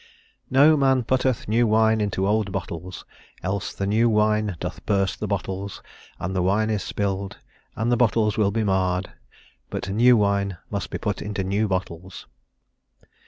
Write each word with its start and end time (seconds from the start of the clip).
"No 0.49 0.75
man 0.77 1.03
putteth 1.03 1.47
new 1.47 1.67
wine 1.67 2.01
into 2.01 2.25
old 2.25 2.51
bottles, 2.51 3.05
else 3.43 3.71
the 3.71 3.85
new 3.85 4.09
wine 4.09 4.55
doth 4.59 4.83
burst 4.87 5.19
the 5.19 5.27
bottles, 5.27 5.83
and 6.17 6.35
the 6.35 6.41
wine 6.41 6.71
is 6.71 6.81
spilled, 6.81 7.37
and 7.75 7.91
the 7.91 7.97
bottles 7.97 8.35
will 8.35 8.49
be 8.49 8.63
marred; 8.63 9.11
but 9.69 9.91
new 9.91 10.17
wine 10.17 10.57
must 10.71 10.89
be 10.89 10.97
put 10.97 11.21
into 11.21 11.43
new 11.43 11.67
bottles." 11.67 12.25